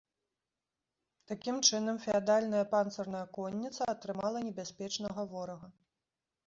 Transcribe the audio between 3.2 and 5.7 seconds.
конніца атрымала небяспечнага ворага.